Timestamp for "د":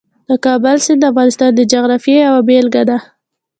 0.29-0.31, 1.01-1.05, 1.55-1.61